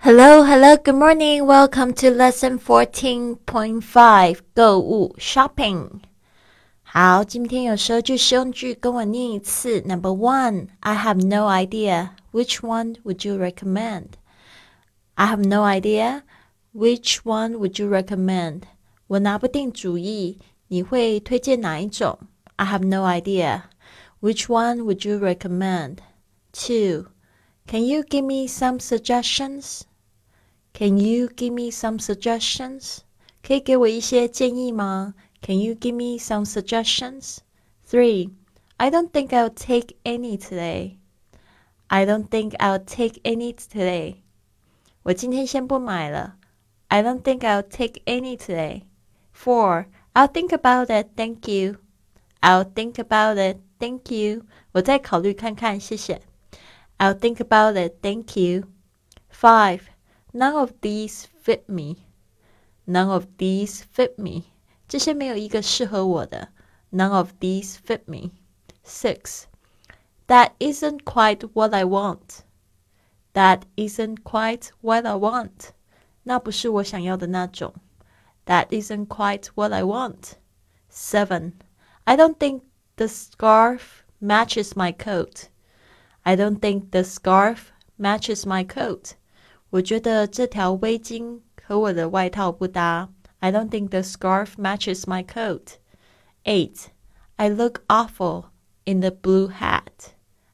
[0.00, 1.46] Hello, hello, good morning.
[1.46, 6.00] Welcome to lesson fourteen point five 购物 shopping.
[6.82, 9.80] 好，今天有十二句实用句，跟我念一次。
[9.80, 12.10] Number one, I have no idea.
[12.32, 14.10] Which one would you recommend?
[15.14, 16.22] I have no idea.
[16.72, 18.62] Which one would you recommend?
[19.08, 20.38] 我拿不定主意，
[20.68, 22.18] 你会推荐哪一种？
[22.56, 23.62] I have no idea.
[24.20, 25.96] Which one would you recommend?
[26.52, 27.08] Two,
[27.66, 29.82] can you give me some suggestions?
[30.80, 32.98] Can you give me some suggestions?
[33.42, 35.14] 可以给我一些建议吗？
[35.40, 37.38] Can you give me some suggestions?
[37.88, 38.30] Three.
[38.76, 40.96] I don't think I'll take any today.
[41.86, 44.16] I don't think I'll take any today.
[45.04, 46.36] 我今天先不买了。
[46.88, 48.82] I don't think I'll take any today.
[49.32, 49.86] Four.
[50.12, 51.10] I'll think about it.
[51.16, 51.76] Thank you.
[52.40, 53.58] I'll think about it.
[53.78, 54.42] Thank you.
[54.72, 56.20] 我再考虑看看，谢谢。
[56.98, 57.94] I'll think about it.
[58.02, 58.64] Thank you.
[59.30, 59.89] Five.
[60.32, 61.96] None of these fit me.
[62.86, 64.44] None of these fit me.
[64.86, 66.48] 这些没有一个适合我的。
[66.92, 68.30] None of these fit me.
[68.84, 69.44] Six.
[70.28, 72.44] That isn't quite what I want.
[73.32, 75.70] That isn't quite what I want.
[76.22, 77.74] 那不是我想要的那种。
[78.46, 80.34] That isn't quite what I want.
[80.90, 81.52] Seven.
[82.04, 82.62] I don't think
[82.96, 85.48] the scarf matches my coat.
[86.22, 89.14] I don't think the scarf matches my coat.
[89.70, 93.08] 我觉得这条围巾和我的外套不搭。
[93.40, 95.78] I don't think the scarf matches my coat.
[96.44, 96.86] Eight.
[97.36, 98.46] I look awful
[98.84, 100.12] in the blue hat.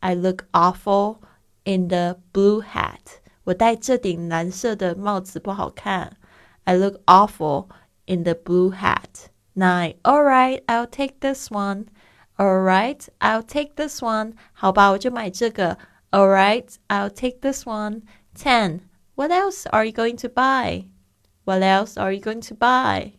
[0.00, 1.18] I look awful
[1.64, 3.20] in the blue hat.
[3.44, 6.16] 我戴这顶蓝色的帽子不好看。
[6.64, 7.68] I look awful
[8.06, 9.28] in the blue hat.
[9.54, 9.96] Nine.
[10.02, 11.86] All right, I'll take this one.
[12.36, 14.32] All right, I'll take this one.
[14.52, 15.78] 好吧，我就买这个。
[16.10, 18.02] All right, I'll take this one.
[18.34, 18.80] Ten.
[19.18, 20.86] What else are you going to buy?
[21.44, 23.12] What else are you going to buy?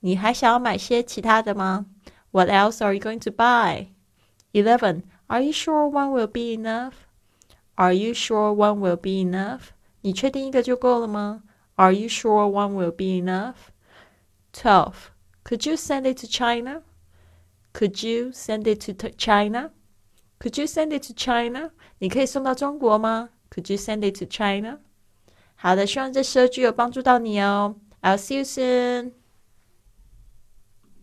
[0.00, 1.86] 你还想要买些其他的吗？
[2.30, 3.88] What else are you going to buy?
[4.52, 5.02] Eleven.
[5.28, 6.92] Are you sure one will be enough?
[7.74, 9.70] Are you sure one will be enough?
[10.02, 11.42] 你确定一个就够了吗？
[11.74, 13.70] Are you sure one will be enough?
[14.52, 15.10] Twelve.
[15.44, 16.82] Could you send it to China?
[17.72, 19.72] Could you send it to China?
[20.38, 21.72] Could you send it to China?
[21.98, 23.30] 你可以送到中国吗？
[23.50, 24.78] Could you send it to China?
[25.61, 27.75] 好的，希望这十二句有帮助到你哦。
[28.01, 29.20] I'll see you soon.